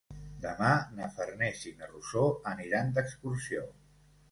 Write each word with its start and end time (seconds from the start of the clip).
Demà 0.45 0.71
na 0.99 1.09
Farners 1.17 1.61
i 1.73 1.75
na 1.83 1.91
Rosó 1.93 2.25
aniran 2.55 2.93
d'excursió. 2.99 3.71